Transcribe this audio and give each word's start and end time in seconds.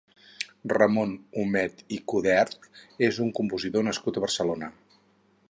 Ramon 0.71 1.11
Humet 1.41 1.83
i 1.97 1.99
Coderch 2.13 2.67
és 3.09 3.21
un 3.27 3.31
compositor 3.41 3.87
nascut 3.91 4.19
a 4.23 4.27
Barcelona. 4.27 4.73